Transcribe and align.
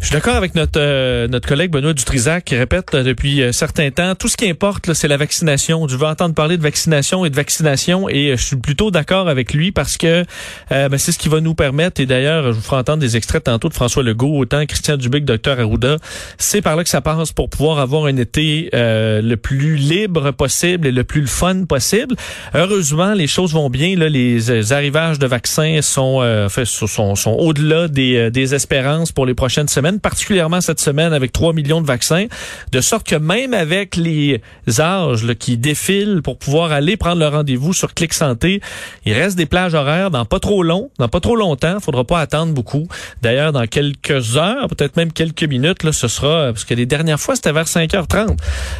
Je 0.00 0.06
suis 0.06 0.14
d'accord 0.14 0.34
avec 0.34 0.54
notre 0.54 0.80
euh, 0.80 1.28
notre 1.28 1.46
collègue 1.46 1.70
Benoît 1.70 1.92
Dutrisac 1.92 2.44
qui 2.46 2.56
répète 2.56 2.94
euh, 2.94 3.02
depuis 3.02 3.42
un 3.42 3.52
certain 3.52 3.90
temps 3.90 4.14
tout 4.14 4.28
ce 4.28 4.36
qui 4.38 4.48
importe 4.48 4.94
c'est 4.94 5.08
la 5.08 5.18
vaccination. 5.18 5.86
Je 5.88 5.96
veux 5.96 6.06
entendre 6.06 6.34
parler 6.34 6.56
de 6.56 6.62
vaccination 6.62 7.26
et 7.26 7.30
de 7.30 7.36
vaccination 7.36 8.08
et 8.08 8.30
euh, 8.30 8.36
je 8.38 8.42
suis 8.42 8.56
plutôt 8.56 8.90
d'accord 8.90 9.28
avec 9.28 9.52
lui 9.52 9.72
parce 9.72 9.98
que 9.98 10.24
ben, 10.70 10.96
c'est 10.96 11.12
ce 11.12 11.18
qui 11.18 11.28
va 11.28 11.42
nous 11.42 11.54
permettre 11.54 12.00
et 12.00 12.06
d'ailleurs 12.06 12.44
je 12.46 12.52
vous 12.52 12.62
ferai 12.62 12.76
entendre 12.76 13.00
des 13.00 13.18
extraits 13.18 13.44
tantôt 13.44 13.68
de 13.68 13.74
François 13.74 14.02
Legault 14.02 14.38
autant 14.38 14.64
Christian 14.64 14.96
Dubé 14.96 15.20
que 15.20 15.26
Dr 15.26 15.60
Arruda. 15.60 15.96
C'est 16.38 16.62
par 16.62 16.76
là 16.76 16.82
que 16.82 16.88
ça 16.88 17.02
passe 17.02 17.32
pour 17.32 17.50
pouvoir 17.50 17.78
avoir 17.78 18.06
un 18.06 18.16
été 18.16 18.70
le 18.72 19.34
plus 19.34 19.76
libre 19.76 20.30
possible 20.30 20.86
et 20.86 20.92
le 20.92 21.04
plus 21.04 21.26
fun 21.26 21.64
possible. 21.66 22.16
Heureusement 22.54 23.12
les 23.12 23.26
choses 23.26 23.52
vont 23.52 23.68
bien 23.68 23.96
là 23.96 24.08
les 24.08 24.72
arrivages 24.72 25.18
de 25.18 25.26
vaccins 25.26 25.82
sont 25.82 26.48
sont, 26.64 27.14
sont 27.16 27.32
au-delà 27.32 27.86
des 27.86 28.30
des 28.30 28.54
espérances 28.54 29.12
pour 29.12 29.26
les 29.26 29.34
prochaines 29.34 29.68
semaines 29.68 29.89
particulièrement 29.98 30.60
cette 30.60 30.80
semaine 30.80 31.12
avec 31.12 31.32
3 31.32 31.52
millions 31.52 31.80
de 31.80 31.86
vaccins, 31.86 32.26
de 32.70 32.80
sorte 32.80 33.06
que 33.06 33.16
même 33.16 33.54
avec 33.54 33.96
les 33.96 34.40
âges 34.78 35.26
qui 35.38 35.56
défilent 35.56 36.20
pour 36.22 36.38
pouvoir 36.38 36.72
aller 36.72 36.96
prendre 36.96 37.18
le 37.18 37.28
rendez-vous 37.28 37.72
sur 37.72 37.94
Clic 37.94 38.14
Santé, 38.14 38.60
il 39.04 39.12
reste 39.12 39.36
des 39.36 39.46
plages 39.46 39.74
horaires 39.74 40.10
dans 40.10 40.24
pas 40.24 40.38
trop 40.38 40.62
long, 40.62 40.90
dans 40.98 41.08
pas 41.08 41.20
trop 41.20 41.36
longtemps, 41.36 41.76
il 41.78 41.82
faudra 41.82 42.04
pas 42.04 42.20
attendre 42.20 42.52
beaucoup. 42.52 42.86
D'ailleurs, 43.22 43.52
dans 43.52 43.66
quelques 43.66 44.36
heures, 44.36 44.68
peut-être 44.68 44.96
même 44.96 45.12
quelques 45.12 45.44
minutes, 45.44 45.82
là, 45.82 45.92
ce 45.92 46.08
sera, 46.08 46.52
parce 46.52 46.64
que 46.64 46.74
les 46.74 46.86
dernières 46.86 47.20
fois, 47.20 47.36
c'était 47.36 47.52
vers 47.52 47.66
5h30, 47.66 48.36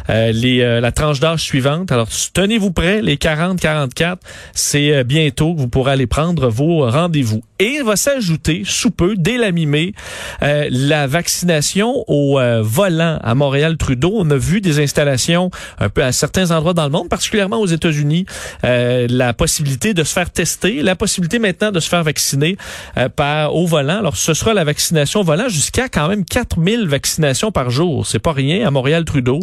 euh, 0.09 0.33
euh, 0.33 0.79
la 0.79 0.91
tranche 0.91 1.19
d'âge 1.19 1.41
suivante. 1.41 1.91
Alors, 1.91 2.07
tenez-vous 2.33 2.71
prêts, 2.71 3.01
les 3.01 3.15
40-44, 3.15 4.17
c'est 4.53 4.93
euh, 4.93 5.03
bientôt 5.03 5.53
que 5.53 5.59
vous 5.59 5.67
pourrez 5.67 5.93
aller 5.93 6.07
prendre 6.07 6.49
vos 6.49 6.89
rendez-vous. 6.89 7.41
Et 7.59 7.77
il 7.79 7.83
va 7.83 7.95
s'ajouter, 7.95 8.63
sous 8.65 8.91
peu, 8.91 9.15
dès 9.17 9.37
la 9.37 9.51
mi-mai, 9.51 9.93
la 10.41 11.00
vaccination 11.07 12.03
au 12.07 12.39
euh, 12.39 12.61
volant 12.63 13.17
à 13.21 13.35
Montréal-Trudeau. 13.35 14.11
On 14.15 14.29
a 14.29 14.37
vu 14.37 14.61
des 14.61 14.79
installations 14.79 15.49
un 15.79 15.89
peu 15.89 16.03
à 16.03 16.11
certains 16.11 16.51
endroits 16.51 16.73
dans 16.73 16.83
le 16.83 16.89
monde, 16.89 17.09
particulièrement 17.09 17.59
aux 17.59 17.67
États-Unis, 17.67 18.25
euh, 18.63 19.07
la 19.09 19.33
possibilité 19.33 19.93
de 19.93 20.03
se 20.03 20.13
faire 20.13 20.29
tester, 20.29 20.81
la 20.81 20.95
possibilité 20.95 21.39
maintenant 21.39 21.71
de 21.71 21.79
se 21.79 21.89
faire 21.89 22.03
vacciner 22.03 22.57
euh, 22.97 23.09
par 23.09 23.55
au 23.55 23.65
volant. 23.65 23.99
Alors, 23.99 24.15
ce 24.15 24.33
sera 24.33 24.53
la 24.53 24.63
vaccination 24.63 25.21
au 25.21 25.23
volant 25.23 25.49
jusqu'à 25.49 25.89
quand 25.89 26.07
même 26.07 26.25
4000 26.25 26.87
vaccinations 26.87 27.51
par 27.51 27.69
jour. 27.69 28.05
C'est 28.05 28.19
pas 28.19 28.33
rien 28.33 28.67
à 28.67 28.71
Montréal-Trudeau. 28.71 29.39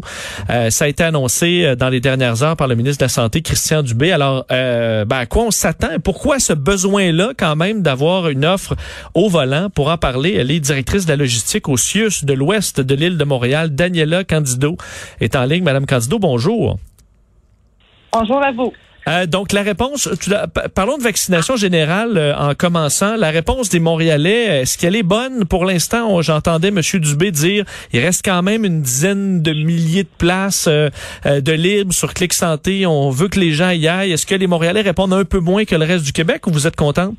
ça 0.71 0.85
a 0.85 0.89
été 0.89 1.03
annoncé 1.03 1.75
dans 1.77 1.89
les 1.89 2.01
dernières 2.01 2.43
heures 2.43 2.57
par 2.57 2.69
le 2.69 2.75
ministre 2.75 2.99
de 2.99 3.05
la 3.05 3.09
Santé, 3.09 3.43
Christian 3.43 3.83
Dubé. 3.83 4.13
Alors, 4.13 4.45
ben, 4.49 5.07
à 5.11 5.27
quoi 5.27 5.45
on 5.45 5.51
s'attend? 5.51 5.99
Pourquoi 6.03 6.39
ce 6.39 6.53
besoin-là 6.53 7.33
quand 7.37 7.57
même 7.57 7.83
d'avoir 7.83 8.29
une 8.29 8.45
offre 8.45 8.75
au 9.15 9.29
volant? 9.29 9.69
Pour 9.71 9.89
en 9.89 9.99
parler, 9.99 10.35
elle 10.39 10.51
est 10.51 10.61
directrice 10.61 11.07
de 11.07 11.11
la 11.11 11.17
logistique 11.17 11.48
au 11.67 11.77
CIUS 11.77 12.25
de 12.25 12.33
l'ouest 12.33 12.81
de 12.81 12.95
l'île 12.95 13.17
de 13.17 13.25
Montréal. 13.25 13.75
Daniela 13.75 14.25
Candido 14.25 14.77
est 15.21 15.37
en 15.37 15.45
ligne. 15.45 15.65
Madame 15.65 15.87
Candido, 15.87 16.19
bonjour. 16.19 16.79
Bonjour 18.13 18.43
à 18.43 18.53
vous. 18.53 18.73
Euh, 19.09 19.27
donc 19.27 19.53
la 19.53 19.63
réponse, 19.63 20.09
parlons 20.75 20.99
de 20.99 21.03
vaccination 21.03 21.57
générale 21.57 22.19
euh, 22.19 22.37
en 22.37 22.55
commençant. 22.55 23.17
La 23.17 23.31
réponse 23.31 23.71
des 23.71 23.81
Montréalais, 23.81 24.61
est-ce 24.61 24.77
qu'elle 24.77 24.97
est 24.97 25.03
bonne? 25.03 25.47
Pour 25.47 25.65
l'instant 25.65 26.21
J'entendais 26.21 26.69
M. 26.69 26.81
Dubé 26.95 27.31
dire, 27.31 27.65
il 27.93 28.01
reste 28.01 28.23
quand 28.23 28.43
même 28.43 28.65
une 28.65 28.83
dizaine 28.83 29.41
de 29.43 29.53
milliers 29.53 30.03
de 30.03 30.09
places 30.19 30.69
euh, 30.69 30.91
de 31.25 31.53
libres 31.53 31.95
sur 31.95 32.13
Clic 32.13 32.35
Santé. 32.35 32.85
On 32.85 33.09
veut 33.09 33.29
que 33.29 33.41
les 33.41 33.53
gens 33.53 33.71
y 33.71 33.89
aillent. 33.89 34.13
Est-ce 34.13 34.27
que 34.27 34.35
les 34.35 34.47
Montréalais 34.47 34.83
répondent 34.83 35.15
un 35.15 35.25
peu 35.25 35.39
moins 35.39 35.65
que 35.65 35.75
le 35.75 35.87
reste 35.87 36.05
du 36.05 36.13
Québec 36.13 36.47
ou 36.47 36.51
vous 36.51 36.67
êtes 36.67 36.77
contente? 36.77 37.15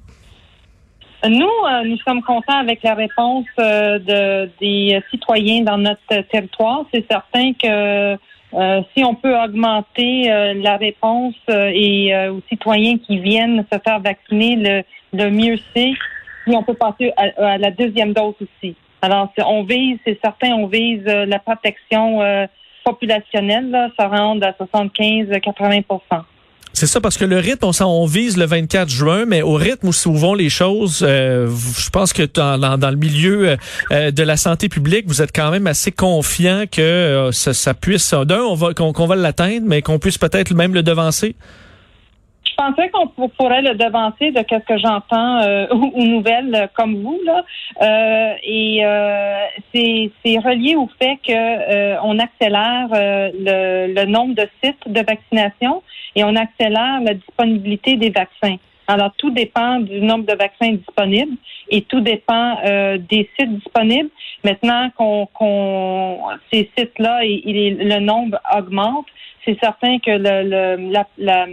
Nous, 1.28 1.46
euh, 1.46 1.84
nous 1.84 1.98
sommes 1.98 2.22
contents 2.22 2.60
avec 2.60 2.82
la 2.82 2.94
réponse 2.94 3.46
euh, 3.60 4.00
de, 4.00 4.50
des 4.62 5.02
citoyens 5.12 5.64
dans 5.64 5.78
notre 5.78 6.22
territoire. 6.32 6.86
C'est 6.94 7.06
certain 7.10 7.52
que 7.54 8.18
euh, 8.54 8.82
si 8.96 9.04
on 9.04 9.16
peut 9.16 9.38
augmenter 9.38 10.54
la 10.56 10.78
réponse 10.78 11.36
et 11.50 12.16
aux 12.30 12.42
citoyens 12.50 12.98
qui 12.98 13.20
viennent 13.20 13.66
se 13.72 13.78
faire 13.80 14.00
vacciner, 14.00 14.56
le, 14.56 14.84
le 15.14 15.30
mieux 15.30 15.58
c'est. 15.76 15.92
Si 16.48 16.56
on 16.56 16.64
peut 16.64 16.74
passer 16.74 17.12
à, 17.18 17.58
la 17.58 17.70
deuxième 17.70 18.14
dose 18.14 18.34
aussi. 18.42 18.76
Alors, 19.02 19.32
on 19.46 19.64
vise, 19.64 20.00
c'est 20.04 20.20
certain, 20.24 20.54
on 20.54 20.66
vise 20.66 21.04
la 21.06 21.38
protection 21.38 22.22
populationnelle, 22.84 23.70
là, 23.70 23.90
ça 24.00 24.08
rentre 24.08 24.48
à 24.48 24.52
75-80 24.52 25.84
c'est 26.74 26.88
ça, 26.88 27.02
parce 27.02 27.18
que 27.18 27.26
le 27.26 27.38
rythme, 27.38 27.66
on, 27.66 27.86
on 27.86 28.06
vise 28.06 28.38
le 28.38 28.46
24 28.46 28.90
juin, 28.90 29.26
mais 29.26 29.42
au 29.42 29.56
rythme 29.56 29.88
où 29.88 29.94
se 29.94 30.08
vont 30.08 30.34
les 30.34 30.50
choses, 30.50 31.04
euh, 31.08 31.50
je 31.78 31.90
pense 31.90 32.14
que 32.14 32.24
dans, 32.24 32.90
le 32.90 32.96
milieu 32.96 33.50
euh, 33.50 33.58
euh, 33.92 34.12
de 34.12 34.24
la 34.24 34.38
santé 34.38 34.70
publique, 34.70 35.06
vous 35.08 35.22
êtes 35.22 35.36
quand 35.36 35.52
même 35.52 35.68
assez 35.68 35.92
confiant 35.92 36.66
que 36.72 37.30
ça, 37.32 37.54
ça, 37.54 37.74
puisse, 37.74 38.14
d'un, 38.14 38.42
on 38.42 38.56
va, 38.56 38.74
qu'on 38.74 39.08
va 39.08 39.16
l'atteindre, 39.16 39.66
mais 39.66 39.82
qu'on 39.82 40.00
puisse 40.00 40.18
peut-être 40.18 40.54
même 40.54 40.74
le 40.74 40.84
devancer. 40.84 41.36
Pensais 42.60 42.90
qu'on 42.90 43.08
pourrait 43.08 43.62
le 43.62 43.76
devancer 43.76 44.32
de 44.32 44.40
ce 44.40 44.56
que 44.58 44.78
j'entends 44.78 45.40
aux, 45.72 46.04
nouvelles 46.04 46.70
comme 46.74 47.02
vous 47.02 47.18
là, 47.26 47.46
et 48.44 48.82
c'est 49.74 50.40
relié 50.40 50.76
au 50.76 50.90
fait 51.00 51.18
que 51.26 52.02
on 52.04 52.20
accélère 52.20 52.90
le, 52.92 53.94
le 53.94 54.06
nombre 54.06 54.36
de 54.36 54.46
sites 54.62 54.88
de 54.88 55.00
vaccination 55.00 55.82
et 56.16 56.26
on 56.26 56.36
accélère 56.36 57.00
la 57.02 57.14
disponibilité 57.14 57.96
des 57.96 58.10
vaccins. 58.10 58.58
Alors, 58.90 59.12
tout 59.18 59.30
dépend 59.30 59.80
du 59.82 60.02
nombre 60.02 60.26
de 60.26 60.36
vaccins 60.36 60.72
disponibles 60.72 61.38
et 61.70 61.84
tout 61.84 62.02
dépend 62.02 62.58
euh, 62.66 62.98
des 62.98 63.30
sites 63.38 63.56
disponibles. 63.60 64.10
Maintenant 64.44 64.90
qu'on 64.98 66.20
ces 66.52 66.72
sites-là, 66.76 67.22
le 67.24 68.00
nombre 68.00 68.40
augmente, 68.58 69.06
c'est 69.46 69.60
certain 69.60 70.00
que 70.00 70.10
le, 70.10 70.92
la, 71.20 71.46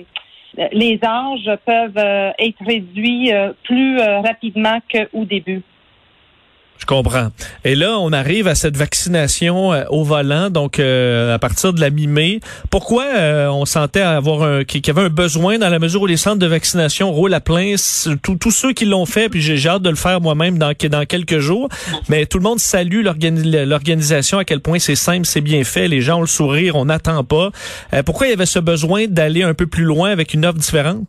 les 0.72 0.99
âges 1.05 1.50
peuvent 1.65 1.99
euh, 1.99 2.31
être 2.39 2.65
réduits 2.65 3.33
euh, 3.33 3.53
plus 3.65 3.99
rapidement 3.99 4.78
qu'au 4.91 5.25
début. 5.25 5.62
Je 6.78 6.84
comprends. 6.84 7.28
Et 7.64 7.75
là, 7.75 7.98
on 7.98 8.12
arrive 8.12 8.48
à 8.48 8.54
cette 8.54 8.76
vaccination 8.76 9.72
euh, 9.72 9.84
au 9.91 10.04
volant, 10.04 10.50
donc 10.50 10.78
euh, 10.78 11.34
à 11.34 11.38
partir 11.38 11.72
de 11.72 11.81
la 11.81 11.91
mi-mai. 11.91 12.41
Pourquoi 12.70 13.04
euh, 13.04 13.48
on 13.48 13.64
sentait 13.64 14.03
avoir 14.03 14.42
un, 14.42 14.64
qu'il 14.64 14.87
y 14.87 14.91
avait 14.91 15.03
un 15.03 15.09
besoin 15.09 15.59
dans 15.59 15.69
la 15.69 15.78
mesure 15.78 16.03
où 16.03 16.06
les 16.06 16.16
centres 16.16 16.38
de 16.38 16.47
vaccination 16.47 17.12
roulent 17.12 17.34
à 17.34 17.41
plein, 17.41 17.75
tous 18.22 18.50
ceux 18.50 18.72
qui 18.72 18.84
l'ont 18.84 19.06
fait, 19.06 19.28
puis 19.28 19.41
j'ai 19.41 19.69
hâte 19.69 19.82
de 19.82 19.91
le 19.91 19.97
faire 19.97 20.20
moi-même 20.20 20.59
dans, 20.59 20.72
dans 20.91 21.06
quelques 21.06 21.38
jours. 21.38 21.69
Mais 22.09 22.26
tout 22.26 22.38
le 22.38 22.44
monde 22.44 22.60
salue 22.60 23.03
l'organisation, 23.03 24.38
à 24.38 24.44
quel 24.44 24.60
point 24.60 24.78
c'est 24.78 24.97
simple, 24.97 25.26
c'est 25.26 25.41
bien 25.41 25.64
fait, 25.64 25.88
les 25.88 26.03
gens 26.03 26.19
ont 26.19 26.22
le 26.22 26.26
sourire, 26.26 26.76
on 26.76 26.84
n'attend 26.84 27.25
pas. 27.25 27.50
pourquoi 28.04 28.26
il 28.26 28.31
y 28.31 28.32
avait 28.32 28.47
ce 28.47 28.58
besoin 28.58 29.06
d'aller 29.08 29.43
un 29.43 29.54
peu 29.54 29.66
plus 29.66 29.84
loin 29.84 30.10
avec 30.10 30.34
une 30.34 30.44
offre 30.44 30.58
différente? 30.58 31.06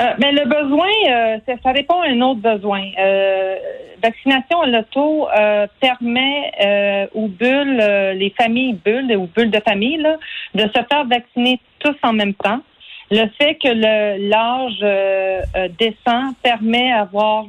Euh, 0.00 0.14
mais 0.18 0.32
le 0.32 0.46
besoin, 0.46 0.88
euh, 1.08 1.38
ça, 1.62 1.72
répond 1.72 2.00
à 2.00 2.08
un 2.08 2.20
autre 2.22 2.40
besoin. 2.40 2.82
Euh, 2.98 3.56
vaccination 4.02 4.62
à 4.62 4.66
l'auto 4.66 5.28
euh, 5.28 5.66
permet 5.80 7.08
aux 7.14 7.28
bulles, 7.28 7.76
les 8.16 8.34
familles 8.36 8.78
bulles 8.84 9.14
ou 9.16 9.26
bulles 9.26 9.50
de 9.50 9.60
famille, 9.60 9.98
là, 9.98 10.16
de 10.54 10.62
se 10.62 10.82
faire 10.90 11.04
vacciner 11.04 11.60
tous 11.78 11.96
en 12.02 12.12
même 12.12 12.34
temps. 12.34 12.60
Le 13.10 13.28
fait 13.38 13.56
que 13.56 13.68
l'âge 13.68 14.80
descend 15.78 16.34
permet 16.42 16.90
d'avoir 16.90 17.44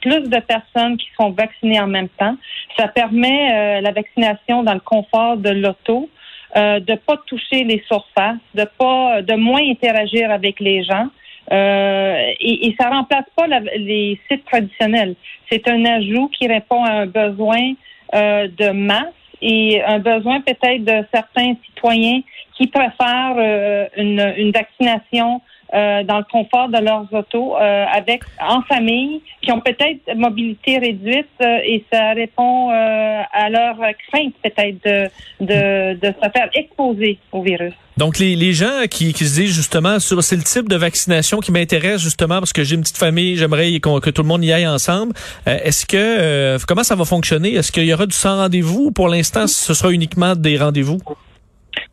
plus 0.00 0.28
de 0.28 0.40
personnes 0.40 0.96
qui 0.96 1.08
sont 1.20 1.30
vaccinées 1.30 1.80
en 1.80 1.86
même 1.86 2.08
temps. 2.08 2.36
Ça 2.78 2.88
permet 2.88 3.80
la 3.80 3.92
vaccination 3.92 4.62
dans 4.62 4.74
le 4.74 4.80
confort 4.80 5.36
de 5.36 5.50
l'auto. 5.50 6.08
Euh, 6.56 6.80
de 6.80 6.94
pas 6.94 7.18
toucher 7.26 7.62
les 7.64 7.82
surfaces, 7.86 8.38
de 8.54 8.64
pas, 8.78 9.20
de 9.20 9.34
moins 9.34 9.60
interagir 9.60 10.30
avec 10.30 10.60
les 10.60 10.82
gens. 10.82 11.08
Euh, 11.52 12.32
et, 12.40 12.68
et 12.68 12.76
ça 12.80 12.88
remplace 12.88 13.26
pas 13.36 13.46
les 13.76 14.18
sites 14.30 14.46
traditionnels. 14.46 15.14
C'est 15.50 15.68
un 15.68 15.84
ajout 15.84 16.28
qui 16.28 16.46
répond 16.46 16.84
à 16.84 16.92
un 17.02 17.06
besoin 17.06 17.74
euh, 18.14 18.48
de 18.48 18.70
masse 18.70 19.12
et 19.42 19.82
un 19.82 19.98
besoin 19.98 20.40
peut-être 20.40 20.84
de 20.84 21.06
certains 21.12 21.54
citoyens 21.66 22.20
qui 22.58 22.66
préfèrent 22.66 23.88
une, 23.96 24.34
une 24.36 24.50
vaccination 24.50 25.40
euh, 25.74 26.02
dans 26.02 26.16
le 26.16 26.24
confort 26.32 26.70
de 26.70 26.82
leurs 26.82 27.12
autos 27.12 27.54
euh, 27.54 27.84
avec 27.92 28.22
en 28.40 28.62
famille 28.62 29.20
qui 29.42 29.52
ont 29.52 29.60
peut-être 29.60 30.00
mobilité 30.16 30.78
réduite 30.78 31.26
euh, 31.42 31.58
et 31.62 31.84
ça 31.92 32.14
répond 32.14 32.70
à 32.70 33.50
leur 33.50 33.76
crainte 34.08 34.32
peut-être 34.42 34.82
de, 34.82 35.10
de, 35.44 36.00
de 36.00 36.06
se 36.06 36.30
faire 36.30 36.48
exposer 36.54 37.18
au 37.32 37.42
virus. 37.42 37.74
Donc, 37.98 38.18
les, 38.18 38.34
les 38.34 38.54
gens 38.54 38.86
qui, 38.90 39.12
qui 39.12 39.26
se 39.26 39.40
disent 39.40 39.54
justement, 39.54 39.98
c'est 39.98 40.36
le 40.36 40.42
type 40.42 40.70
de 40.70 40.76
vaccination 40.76 41.40
qui 41.40 41.52
m'intéresse 41.52 42.00
justement 42.00 42.38
parce 42.38 42.54
que 42.54 42.64
j'ai 42.64 42.76
une 42.76 42.80
petite 42.80 42.96
famille, 42.96 43.36
j'aimerais 43.36 43.78
que 43.78 44.08
tout 44.08 44.22
le 44.22 44.28
monde 44.28 44.44
y 44.44 44.52
aille 44.52 44.68
ensemble. 44.68 45.12
Est-ce 45.44 45.84
que, 45.84 46.56
comment 46.66 46.84
ça 46.84 46.94
va 46.94 47.04
fonctionner? 47.04 47.54
Est-ce 47.54 47.72
qu'il 47.72 47.84
y 47.84 47.92
aura 47.92 48.06
du 48.06 48.14
sans 48.14 48.36
rendez-vous? 48.36 48.86
Ou 48.86 48.90
pour 48.90 49.08
l'instant, 49.08 49.46
ce 49.46 49.74
sera 49.74 49.90
uniquement 49.90 50.34
des 50.34 50.56
rendez-vous? 50.56 50.98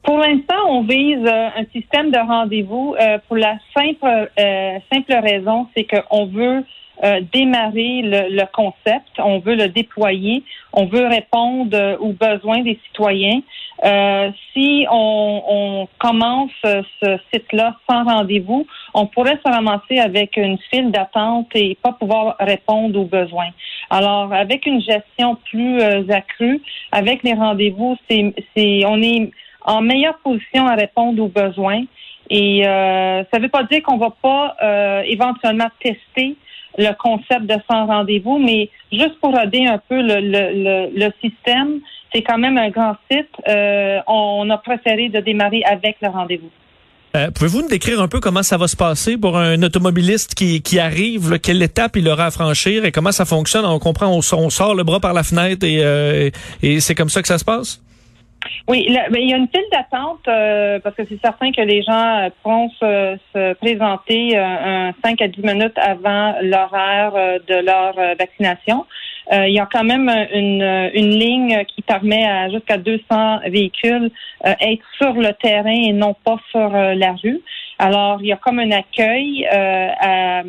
Pour 0.06 0.20
l'instant, 0.20 0.70
on 0.70 0.84
vise 0.84 1.26
euh, 1.26 1.50
un 1.58 1.66
système 1.74 2.12
de 2.12 2.20
rendez-vous 2.20 2.96
euh, 3.00 3.18
pour 3.28 3.38
la 3.38 3.58
simple 3.76 4.30
euh, 4.40 4.78
simple 4.94 5.14
raison, 5.14 5.68
c'est 5.76 5.86
qu'on 5.86 6.28
veut 6.28 6.64
démarrer 7.34 8.04
le, 8.04 8.46
concept, 8.54 9.20
on 9.20 9.40
veut 9.40 9.56
le 9.56 9.68
déployer, 9.68 10.44
on 10.72 10.86
veut 10.86 11.06
répondre 11.06 11.98
aux 12.00 12.14
besoins 12.14 12.62
des 12.62 12.80
citoyens. 12.86 13.42
si 14.54 14.88
on, 14.90 15.44
on 15.46 15.88
commence 16.00 16.54
ce 16.64 17.18
site-là 17.34 17.76
sans 17.90 18.06
rendez-vous, 18.06 18.66
on 18.94 19.08
pourrait 19.08 19.38
se 19.46 19.52
ramasser 19.52 20.00
avec 20.00 20.38
une 20.38 20.58
file 20.72 20.90
d'attente 20.90 21.50
et 21.54 21.78
pas 21.84 21.92
pouvoir 21.92 22.38
répondre 22.40 22.98
aux 22.98 23.04
besoins. 23.04 23.50
Alors, 23.90 24.32
avec 24.32 24.66
une 24.66 24.80
gestion 24.80 25.36
plus 25.52 25.82
accrue, 26.10 26.62
avec 26.94 27.24
les 27.24 27.34
rendez-vous, 27.34 27.98
c'est, 28.10 28.34
on 28.86 29.02
est 29.02 29.32
en 29.66 29.82
meilleure 29.82 30.18
position 30.20 30.68
à 30.68 30.76
répondre 30.76 31.22
aux 31.22 31.28
besoins. 31.28 31.84
Et 32.30 32.68
euh, 32.68 33.24
ça 33.32 33.38
ne 33.38 33.44
veut 33.44 33.50
pas 33.50 33.64
dire 33.64 33.84
qu'on 33.84 33.98
va 33.98 34.14
pas 34.22 34.56
euh, 34.64 35.02
éventuellement 35.08 35.68
tester 35.82 36.36
le 36.78 36.92
concept 36.98 37.44
de 37.44 37.56
sans 37.70 37.86
rendez-vous, 37.86 38.38
mais 38.38 38.70
juste 38.92 39.20
pour 39.22 39.38
aider 39.40 39.66
un 39.66 39.78
peu 39.78 40.02
le, 40.02 40.20
le, 40.20 40.90
le, 40.94 41.12
système, 41.24 41.80
c'est 42.14 42.22
quand 42.22 42.38
même 42.38 42.58
un 42.58 42.70
grand 42.70 42.96
site. 43.10 43.30
Euh, 43.48 44.00
on 44.08 44.50
a 44.50 44.58
préféré 44.58 45.10
de 45.10 45.20
démarrer 45.22 45.64
avec 45.64 45.98
le 46.02 46.10
rendez-vous. 46.10 46.50
Pouvez-vous 47.34 47.62
nous 47.62 47.70
décrire 47.70 48.02
un 48.02 48.10
peu 48.10 48.20
comment 48.20 48.44
ça 48.44 48.58
va 48.58 48.68
se 48.68 48.76
passer 48.76 49.16
pour 49.16 49.38
un 49.38 49.64
automobiliste 49.64 50.36
qui, 50.36 50.62
qui 50.62 50.80
arrive, 50.80 51.40
quelle 51.40 51.64
étape 51.64 51.96
il 51.96 52.10
aura 52.10 52.26
à 52.26 52.32
franchir 52.32 52.84
et 52.84 52.92
comment 52.92 53.14
ça 53.14 53.24
fonctionne? 53.24 53.64
On 53.64 53.80
comprend, 53.80 54.10
on, 54.10 54.22
sort 54.22 54.76
le 54.76 54.84
bras 54.84 55.00
par 55.00 55.14
la 55.14 55.24
fenêtre 55.24 55.66
et, 55.66 56.34
et 56.62 56.80
c'est 56.82 56.94
comme 56.94 57.08
ça 57.08 57.22
que 57.22 57.30
ça 57.30 57.38
se 57.38 57.46
passe? 57.46 57.85
Oui, 58.68 58.88
ben, 58.90 59.20
il 59.20 59.30
y 59.30 59.34
a 59.34 59.38
une 59.38 59.48
file 59.48 59.66
d'attente 59.72 60.28
euh, 60.28 60.80
parce 60.80 60.96
que 60.96 61.04
c'est 61.08 61.20
certain 61.22 61.52
que 61.52 61.62
les 61.62 61.84
gens 61.84 62.18
euh, 62.18 62.30
pourront 62.42 62.70
se, 62.80 63.54
présenter 63.54 64.38
euh, 64.38 64.90
un 64.90 64.94
5 65.04 65.22
à 65.22 65.28
10 65.28 65.42
minutes 65.42 65.78
avant 65.78 66.36
l'horaire 66.42 67.14
de 67.48 67.66
leur 67.66 67.96
vaccination. 68.18 68.86
il 69.32 69.54
y 69.54 69.60
a 69.60 69.68
quand 69.72 69.84
même 69.84 70.10
une, 70.34 70.90
une 70.94 71.10
ligne 71.12 71.64
qui 71.66 71.82
permet 71.82 72.26
à 72.26 72.50
jusqu'à 72.50 72.78
200 72.78 73.40
véhicules 73.50 74.12
être 74.44 74.86
sur 74.98 75.14
le 75.14 75.32
terrain 75.34 75.82
et 75.90 75.94
non 75.94 76.16
pas 76.24 76.38
sur 76.52 76.70
la 76.70 77.14
rue. 77.24 77.42
Alors, 77.78 78.20
il 78.22 78.28
y 78.28 78.34
a 78.34 78.38
comme 78.38 78.60
un 78.60 78.72
accueil 78.72 79.48
à 79.48 80.44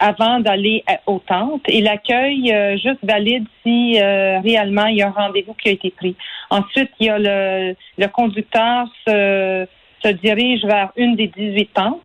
avant 0.00 0.40
d'aller 0.40 0.82
aux 1.06 1.18
tentes 1.18 1.68
et 1.68 1.82
l'accueil 1.82 2.52
euh, 2.52 2.76
juste 2.78 3.04
valide 3.04 3.44
si 3.62 4.00
euh, 4.00 4.40
réellement 4.40 4.86
il 4.86 4.96
y 4.96 5.02
a 5.02 5.08
un 5.08 5.10
rendez-vous 5.10 5.54
qui 5.54 5.68
a 5.68 5.72
été 5.72 5.90
pris. 5.90 6.16
Ensuite, 6.48 6.90
il 6.98 7.06
y 7.06 7.10
a 7.10 7.18
le, 7.18 7.76
le 7.98 8.08
conducteur 8.08 8.86
se, 9.06 9.66
se 10.02 10.08
dirige 10.08 10.64
vers 10.64 10.90
une 10.96 11.16
des 11.16 11.26
18 11.28 11.66
tentes 11.74 12.00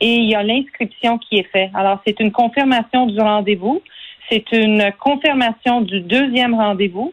et 0.00 0.14
il 0.14 0.24
y 0.24 0.34
a 0.34 0.42
l'inscription 0.42 1.18
qui 1.18 1.36
est 1.38 1.50
faite. 1.52 1.70
Alors, 1.74 2.00
c'est 2.06 2.18
une 2.18 2.32
confirmation 2.32 3.06
du 3.06 3.20
rendez-vous, 3.20 3.82
c'est 4.30 4.50
une 4.52 4.90
confirmation 4.98 5.82
du 5.82 6.00
deuxième 6.00 6.54
rendez-vous 6.54 7.12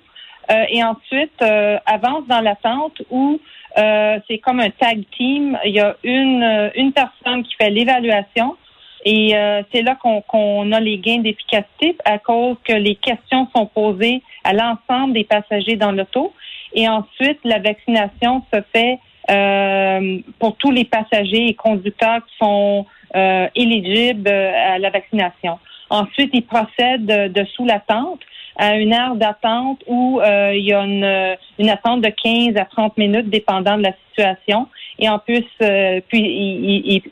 euh, 0.50 0.64
et 0.70 0.82
ensuite 0.82 1.44
avance 1.86 2.26
dans 2.28 2.42
la 2.42 2.56
tente 2.56 3.02
où 3.12 3.40
c'est 3.76 4.38
comme 4.40 4.62
un 4.62 4.70
tag 4.70 5.04
team. 5.18 5.58
Il 5.66 5.72
y 5.72 5.80
a 5.82 5.96
une, 6.04 6.72
une 6.76 6.94
personne 6.94 7.44
qui 7.44 7.54
fait 7.56 7.70
l'évaluation 7.70 8.56
et 9.04 9.36
euh, 9.36 9.64
c'est 9.72 9.82
là 9.82 9.96
qu'on 9.96 10.72
a 10.72 10.80
les 10.80 10.98
gains 10.98 11.20
d'efficacité 11.20 11.98
à 12.06 12.20
cause 12.20 12.58
que 12.64 12.74
les 12.74 12.96
questions 12.96 13.48
sont 13.56 13.66
posées 13.66 14.22
à 14.44 14.54
l'ensemble 14.54 15.14
des 15.14 15.24
passagers 15.24 15.76
dans 15.76 15.92
l'auto. 15.92 16.34
Et 16.74 16.88
ensuite, 16.88 17.40
la 17.44 17.60
vaccination 17.60 18.44
se 18.54 18.62
fait 18.74 19.00
euh, 19.30 20.20
pour 20.40 20.56
tous 20.58 20.72
les 20.72 20.86
passagers 20.86 21.48
et 21.48 21.54
conducteurs 21.54 22.20
qui 22.26 22.38
sont 22.40 22.86
euh, 23.16 23.48
éligibles 23.56 24.28
à 24.28 24.78
la 24.78 24.90
vaccination. 24.90 25.58
Ensuite, 25.92 26.32
ils 26.34 26.46
procèdent 26.46 27.06
de, 27.06 27.46
sous 27.56 27.66
la 27.66 27.80
tente 27.80 28.22
à 28.58 28.76
une 28.76 28.94
heure 28.94 29.16
d'attente 29.16 29.82
où 29.88 30.20
il 30.24 30.64
y 30.64 30.74
a 30.74 30.82
une, 30.82 31.70
attente 31.70 32.02
de 32.02 32.10
15 32.10 32.58
à 32.58 32.66
30 32.66 32.98
minutes, 32.98 33.30
dépendant 33.30 33.78
de 33.78 33.84
la 33.84 33.94
situation 34.10 34.68
et 35.02 35.10
en 35.10 35.18
plus, 35.18 35.44
euh, 35.62 36.00
puis 36.08 36.22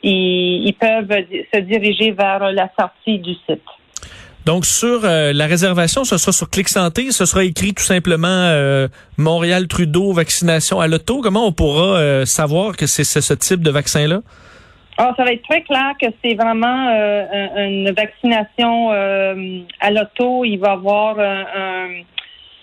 ils, 0.02 0.74
peuvent 0.80 1.24
se 1.52 1.58
diriger 1.60 2.12
vers 2.12 2.52
la 2.52 2.70
sortie 2.78 3.18
du 3.18 3.34
site. 3.48 3.60
Donc 4.46 4.64
sur 4.64 5.04
euh, 5.04 5.32
la 5.32 5.46
réservation, 5.46 6.04
ce 6.04 6.16
sera 6.16 6.32
sur 6.32 6.48
Clic 6.48 6.68
Santé, 6.68 7.10
ce 7.10 7.26
sera 7.26 7.44
écrit 7.44 7.74
tout 7.74 7.82
simplement 7.82 8.28
euh, 8.28 8.88
Montréal 9.18 9.66
Trudeau 9.66 10.12
vaccination 10.12 10.80
à 10.80 10.86
l'auto. 10.86 11.20
Comment 11.20 11.46
on 11.46 11.52
pourra 11.52 12.24
savoir 12.24 12.76
que 12.76 12.86
c'est 12.86 13.04
ce 13.04 13.34
type 13.34 13.62
de 13.62 13.70
vaccin 13.70 14.06
là 14.06 14.20
ah, 15.02 15.14
ça 15.16 15.24
va 15.24 15.32
être 15.32 15.48
très 15.48 15.62
clair 15.62 15.92
que 16.00 16.06
c'est 16.22 16.34
vraiment 16.34 16.88
une 17.56 17.90
vaccination 17.92 18.90
à 18.90 19.90
l'auto. 19.90 20.44
Il 20.44 20.58
va 20.58 20.68
y 20.68 20.72
avoir 20.72 21.18
un 21.18 22.02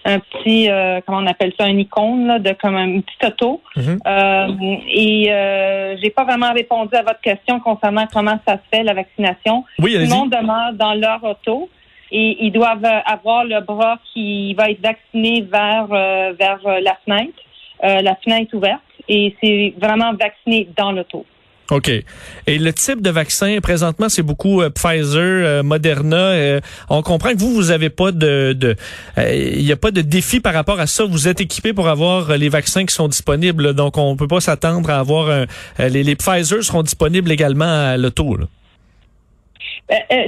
un 0.07 0.19
petit, 0.19 0.69
euh, 0.69 1.01
comment 1.05 1.19
on 1.19 1.27
appelle 1.27 1.51
ça, 1.59 1.65
un 1.65 1.77
icône 1.77 2.27
là, 2.27 2.39
de 2.39 2.53
comme 2.53 2.75
un 2.75 3.01
petit 3.01 3.25
auto. 3.25 3.61
Mhm. 3.75 3.99
euh, 4.07 4.47
et 4.87 5.27
euh, 5.29 5.97
j'ai 6.01 6.09
pas 6.09 6.23
vraiment 6.23 6.53
répondu 6.53 6.95
à 6.95 7.03
votre 7.03 7.19
question 7.19 7.59
concernant 7.59 8.07
comment 8.11 8.39
ça 8.47 8.53
se 8.53 8.77
fait 8.77 8.83
la 8.83 8.93
vaccination. 8.93 9.65
Oui, 9.79 9.93
Tout 9.93 9.99
le 9.99 10.07
monde 10.07 10.31
demeure 10.31 10.73
dans 10.73 10.93
leur 10.93 11.23
auto 11.23 11.69
et 12.09 12.37
ils 12.45 12.51
doivent 12.51 12.85
avoir 13.05 13.43
le 13.43 13.59
bras 13.59 13.99
qui 14.13 14.53
va 14.53 14.69
être 14.69 14.81
vacciné 14.81 15.41
vers 15.41 15.87
euh, 15.91 16.33
vers 16.39 16.59
la 16.81 16.97
fenêtre, 17.05 17.37
euh, 17.83 18.01
la 18.01 18.15
fenêtre 18.15 18.55
ouverte, 18.55 18.81
et 19.09 19.35
c'est 19.43 19.73
vraiment 19.77 20.13
vacciné 20.13 20.69
dans 20.77 20.93
l'auto. 20.93 21.25
OK. 21.69 21.89
Et 21.89 22.57
le 22.59 22.71
type 22.71 23.01
de 23.01 23.09
vaccin, 23.09 23.57
présentement, 23.61 24.07
c'est 24.07 24.23
beaucoup 24.23 24.61
euh, 24.61 24.69
Pfizer, 24.69 25.21
euh, 25.21 25.63
Moderna. 25.63 26.15
Euh, 26.15 26.61
on 26.89 27.01
comprend 27.01 27.31
que 27.33 27.39
vous, 27.39 27.51
vous 27.51 27.71
avez 27.71 27.89
pas 27.89 28.11
de... 28.11 28.75
Il 29.17 29.63
n'y 29.63 29.71
a 29.71 29.75
pas 29.75 29.91
de 29.91 30.01
défi 30.01 30.39
par 30.39 30.53
rapport 30.53 30.79
à 30.79 30.87
ça. 30.87 31.03
Vous 31.03 31.27
êtes 31.27 31.41
équipé 31.41 31.73
pour 31.73 31.89
avoir 31.89 32.37
les 32.37 32.47
vaccins 32.47 32.85
qui 32.85 32.95
sont 32.95 33.09
disponibles. 33.09 33.73
Donc, 33.73 33.97
on 33.97 34.15
peut 34.15 34.27
pas 34.27 34.39
s'attendre 34.39 34.89
à 34.89 34.99
avoir... 34.99 35.45
les, 35.79 36.03
les, 36.03 36.15
Pfizer 36.15 36.63
seront 36.63 36.83
disponibles 36.83 37.31
également 37.31 37.65
à 37.65 37.97
l'auto. 37.97 38.37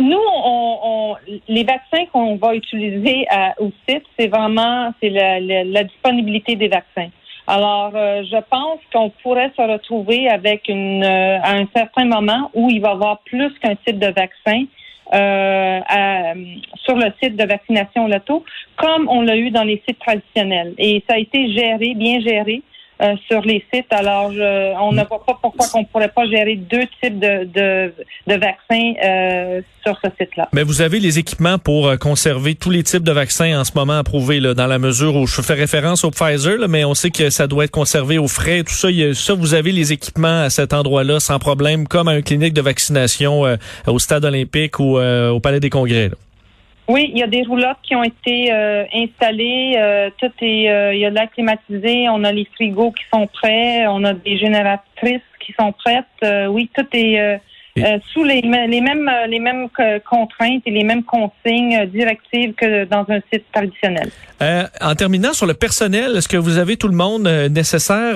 nous, 0.01 0.18
on, 0.44 1.15
les 1.47 1.63
vaccins 1.63 2.06
qu'on 2.12 2.35
va 2.35 2.56
utiliser 2.56 3.25
au 3.59 3.71
site, 3.88 4.03
c'est 4.19 4.27
vraiment 4.27 4.94
c'est 5.01 5.09
la, 5.09 5.39
la 5.39 5.83
disponibilité 5.83 6.56
des 6.56 6.68
vaccins. 6.68 7.09
Alors, 7.51 7.93
euh, 7.95 8.21
je 8.31 8.37
pense 8.51 8.79
qu'on 8.94 9.09
pourrait 9.23 9.51
se 9.57 9.61
retrouver 9.63 10.29
avec 10.29 10.69
une 10.69 11.03
euh, 11.03 11.39
à 11.41 11.56
un 11.56 11.65
certain 11.75 12.06
moment 12.06 12.51
où 12.53 12.69
il 12.69 12.79
va 12.79 12.89
y 12.89 12.91
avoir 12.91 13.21
plus 13.21 13.51
qu'un 13.57 13.73
type 13.73 13.97
de 13.97 14.06
vaccin 14.06 14.65
euh, 15.15 15.79
sur 16.75 16.95
le 16.95 17.11
site 17.19 17.35
de 17.35 17.45
vaccination 17.45 18.07
Loto, 18.07 18.45
comme 18.75 19.09
on 19.09 19.23
l'a 19.23 19.35
eu 19.35 19.49
dans 19.49 19.63
les 19.63 19.81
sites 19.87 19.97
traditionnels. 19.97 20.75
Et 20.77 21.03
ça 21.09 21.15
a 21.15 21.18
été 21.18 21.51
géré, 21.51 21.95
bien 21.95 22.19
géré. 22.19 22.61
Euh, 23.01 23.15
sur 23.29 23.39
les 23.44 23.63
sites. 23.73 23.85
Alors, 23.91 24.33
je, 24.33 24.73
on 24.77 24.91
ne 24.91 25.06
voit 25.06 25.23
pas 25.25 25.39
pourquoi 25.41 25.68
on 25.73 25.85
pourrait 25.85 26.09
pas 26.09 26.25
gérer 26.25 26.57
deux 26.57 26.85
types 27.01 27.18
de, 27.18 27.45
de, 27.45 27.94
de 28.27 28.33
vaccins 28.33 28.94
euh, 29.01 29.61
sur 29.85 29.97
ce 30.03 30.09
site-là. 30.19 30.49
Mais 30.51 30.63
vous 30.63 30.81
avez 30.81 30.99
les 30.99 31.18
équipements 31.18 31.57
pour 31.57 31.87
euh, 31.87 31.95
conserver 31.95 32.56
tous 32.56 32.71
les 32.71 32.83
types 32.83 33.03
de 33.03 33.13
vaccins 33.13 33.57
en 33.57 33.63
ce 33.63 33.71
moment 33.73 33.99
approuvés, 33.99 34.41
là, 34.41 34.53
dans 34.53 34.68
la 34.68 34.79
mesure 34.79 35.15
où 35.15 35.27
je 35.27 35.41
fais 35.41 35.53
référence 35.53 36.03
au 36.03 36.11
Pfizer, 36.11 36.57
là, 36.57 36.68
mais 36.68 36.83
on 36.83 36.94
sait 36.94 37.09
que 37.09 37.29
ça 37.29 37.47
doit 37.47 37.63
être 37.63 37.71
conservé 37.71 38.18
au 38.18 38.27
frais. 38.27 38.63
Tout 38.63 38.73
ça, 38.73 38.89
ça, 39.13 39.33
vous 39.33 39.53
avez 39.53 39.71
les 39.71 39.94
équipements 39.94 40.41
à 40.41 40.49
cet 40.49 40.73
endroit-là 40.73 41.21
sans 41.21 41.39
problème, 41.39 41.87
comme 41.87 42.09
à 42.09 42.18
une 42.18 42.23
clinique 42.23 42.53
de 42.53 42.61
vaccination 42.61 43.45
au 43.87 43.99
stade 43.99 44.25
olympique 44.25 44.77
ou 44.79 44.99
au 44.99 45.39
palais 45.39 45.61
des 45.61 45.69
congrès. 45.69 46.09
Là. 46.09 46.15
Oui, 46.89 47.11
il 47.13 47.19
y 47.19 47.23
a 47.23 47.27
des 47.27 47.43
roulottes 47.43 47.77
qui 47.83 47.95
ont 47.95 48.03
été 48.03 48.51
euh, 48.51 48.83
installées. 48.91 49.75
Euh, 49.77 50.09
tout 50.17 50.31
est, 50.41 50.71
euh, 50.71 50.91
il 50.95 50.99
y 50.99 51.05
a 51.05 51.11
de 51.11 51.15
l'air 51.15 51.29
climatisé. 51.29 52.09
On 52.09 52.23
a 52.23 52.31
les 52.31 52.45
frigos 52.55 52.91
qui 52.93 53.03
sont 53.13 53.27
prêts. 53.27 53.85
On 53.85 54.03
a 54.03 54.13
des 54.13 54.39
génératrices 54.39 55.21
qui 55.39 55.53
sont 55.53 55.71
prêtes. 55.71 56.49
oui, 56.49 56.67
tout 56.75 56.87
est 56.93 57.39
euh, 57.83 58.00
sous 58.14 58.24
les, 58.24 58.42
les 58.42 58.81
mêmes 58.81 59.07
euh, 59.07 59.28
les 59.28 59.40
mêmes 59.40 59.68
contraintes 60.09 60.62
et 60.66 60.71
les 60.71 60.83
mêmes 60.83 61.04
consignes 61.04 61.86
directives 61.88 62.54
que 62.54 62.86
dans 62.86 63.06
un 63.09 63.19
site 63.31 63.45
traditionnel. 63.52 64.09
en 64.81 64.95
terminant 64.95 65.33
sur 65.33 65.45
le 65.45 65.54
personnel, 65.54 66.16
est-ce 66.16 66.28
que 66.28 66.38
vous 66.38 66.57
avez 66.57 66.78
tout 66.78 66.88
le 66.88 66.95
monde 66.95 67.28
nécessaire 67.52 68.16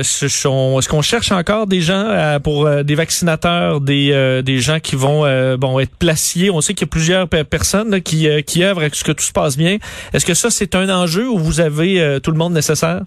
Est-ce 0.00 0.88
qu'on 0.88 1.02
cherche 1.02 1.32
encore 1.32 1.66
des 1.66 1.80
gens 1.80 2.38
pour 2.42 2.68
des 2.84 2.94
vaccinateurs, 2.94 3.80
des 3.80 4.42
des 4.44 4.58
gens 4.58 4.80
qui 4.80 4.96
vont 4.96 5.22
bon 5.56 5.78
être 5.78 5.96
placiers? 5.96 6.50
On 6.50 6.60
sait 6.60 6.74
qu'il 6.74 6.86
y 6.86 6.90
a 6.90 6.92
plusieurs 6.92 7.28
personnes 7.28 8.00
qui 8.00 8.28
qui 8.44 8.64
œuvrent 8.64 8.82
à 8.82 8.88
ce 8.92 9.04
que 9.04 9.12
tout 9.12 9.24
se 9.24 9.32
passe 9.32 9.56
bien? 9.56 9.76
Est-ce 10.12 10.26
que 10.26 10.34
ça 10.34 10.50
c'est 10.50 10.74
un 10.74 10.88
enjeu 10.88 11.28
où 11.28 11.38
vous 11.38 11.60
avez 11.60 12.18
tout 12.22 12.30
le 12.30 12.38
monde 12.38 12.54
nécessaire? 12.54 13.02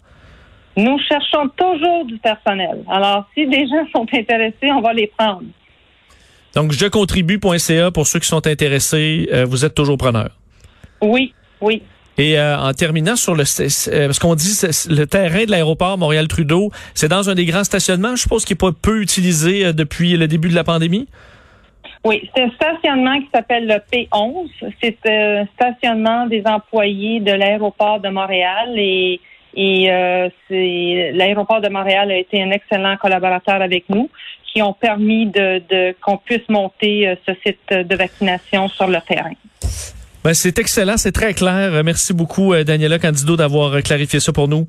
Nous 0.78 0.98
cherchons 1.08 1.48
toujours 1.56 2.06
du 2.06 2.18
personnel. 2.18 2.84
Alors, 2.90 3.26
si 3.34 3.48
des 3.48 3.66
gens 3.68 3.86
sont 3.96 4.06
intéressés, 4.14 4.72
on 4.72 4.82
va 4.82 4.94
les 4.94 5.08
prendre. 5.18 5.44
Donc, 6.56 6.72
je 6.72 6.88
contribue.ca 6.88 7.92
pour 7.92 8.08
ceux 8.08 8.20
qui 8.20 8.28
sont 8.28 8.48
intéressés. 8.48 9.28
Euh, 9.34 9.46
vous 9.46 9.66
êtes 9.66 9.76
toujours 9.76 9.98
preneur. 9.98 10.30
Oui, 11.02 11.34
oui. 11.62 11.84
Et 12.18 12.40
euh, 12.40 12.58
en 12.58 12.72
terminant 12.72 13.18
sur 13.18 13.36
le, 13.36 13.44
euh, 13.44 14.06
parce 14.06 14.20
qu'on 14.20 14.36
dit 14.36 14.58
le 14.90 15.04
terrain 15.04 15.44
de 15.44 15.52
l'aéroport 15.52 15.98
Montréal-Trudeau, 15.98 16.72
c'est 16.94 17.10
dans 17.10 17.30
un 17.30 17.36
des 17.36 17.46
grands 17.46 17.66
stationnements, 17.66 18.16
je 18.16 18.22
suppose, 18.22 18.46
qui 18.46 18.54
est 18.54 18.56
pas 18.60 18.72
peu 18.72 19.02
utilisé 19.02 19.74
depuis 19.74 20.16
le 20.16 20.30
début 20.30 20.48
de 20.48 20.56
la 20.56 20.64
pandémie? 20.64 21.10
Oui, 22.06 22.30
c'est 22.34 22.44
un 22.44 22.52
stationnement 22.52 23.20
qui 23.20 23.28
s'appelle 23.34 23.68
le 23.68 23.76
P11. 23.92 24.48
C'est 24.82 24.98
un 25.10 25.46
stationnement 25.56 26.28
des 26.28 26.44
employés 26.46 27.20
de 27.20 27.32
l'aéroport 27.32 28.00
de 28.00 28.08
Montréal 28.10 28.78
et 28.78 29.20
et 29.56 29.92
euh, 29.92 30.30
l'aéroport 30.50 31.62
de 31.62 31.70
Montréal 31.70 32.12
a 32.12 32.18
été 32.18 32.42
un 32.42 32.52
excellent 32.52 32.98
collaborateur 32.98 33.62
avec 33.62 33.86
nous, 33.90 34.10
qui 34.54 34.62
ont 34.62 34.74
permis 34.74 35.26
de, 35.28 35.62
de 35.70 35.96
qu'on 36.02 36.18
puisse 36.18 36.48
monter 36.50 37.08
euh, 37.08 37.16
ce 37.26 37.34
site 37.46 37.88
de 37.88 37.96
vaccination 37.96 38.68
sur 38.70 38.88
le 38.88 39.00
terrain. 39.08 39.34
Ben, 40.24 40.34
c'est 40.34 40.58
excellent, 40.60 40.98
c'est 40.98 41.12
très 41.12 41.34
clair. 41.34 41.84
Merci 41.84 42.14
beaucoup, 42.14 42.54
euh, 42.54 42.64
Daniela 42.64 43.00
Candido, 43.00 43.36
d'avoir 43.36 43.82
clarifié 43.84 44.20
ça 44.20 44.34
pour 44.34 44.48
nous. 44.48 44.68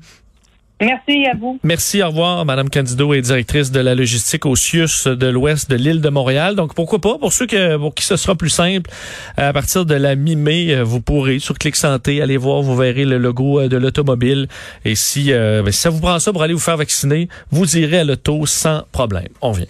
Merci 0.79 1.25
à 1.25 1.35
vous. 1.35 1.59
Merci, 1.63 2.03
au 2.03 2.07
revoir. 2.07 2.45
Madame 2.45 2.69
Candido 2.69 3.13
est 3.13 3.21
directrice 3.21 3.71
de 3.71 3.79
la 3.79 3.95
logistique 3.95 4.45
au 4.45 4.55
CIUS 4.55 5.07
de 5.07 5.27
l'ouest 5.27 5.69
de 5.69 5.75
l'île 5.75 6.01
de 6.01 6.09
Montréal. 6.09 6.55
Donc, 6.55 6.75
pourquoi 6.75 6.99
pas, 6.99 7.17
pour 7.17 7.33
ceux 7.33 7.47
que, 7.47 7.77
pour 7.77 7.95
qui 7.95 8.05
ce 8.05 8.15
sera 8.15 8.35
plus 8.35 8.49
simple, 8.49 8.89
à 9.37 9.51
partir 9.53 9.85
de 9.85 9.95
la 9.95 10.15
mi-mai, 10.15 10.75
euh, 10.75 10.83
vous 10.83 11.01
pourrez, 11.01 11.39
sur 11.39 11.57
Clic 11.57 11.75
Santé, 11.75 12.21
aller 12.21 12.37
voir, 12.37 12.61
vous 12.61 12.75
verrez 12.75 13.05
le 13.05 13.17
logo 13.17 13.59
euh, 13.59 13.69
de 13.69 13.77
l'automobile. 13.77 14.47
Et 14.85 14.95
si, 14.95 15.33
euh, 15.33 15.63
ben, 15.63 15.71
si 15.71 15.79
ça 15.79 15.89
vous 15.89 15.99
prend 15.99 16.19
ça 16.19 16.31
pour 16.31 16.43
aller 16.43 16.53
vous 16.53 16.59
faire 16.59 16.77
vacciner, 16.77 17.27
vous 17.49 17.77
irez 17.77 17.99
à 17.99 18.03
l'auto 18.03 18.45
sans 18.45 18.83
problème. 18.91 19.29
On 19.41 19.51
vient. 19.51 19.65